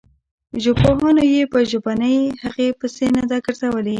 ژبپوهانو 0.63 1.23
یې 1.33 1.41
په 1.53 1.59
ژبنۍ 1.71 2.17
هغې 2.43 2.67
پسې 2.79 3.05
نه 3.15 3.23
ده 3.29 3.37
ګرځولې. 3.45 3.89